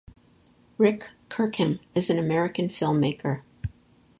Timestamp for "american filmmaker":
2.17-3.43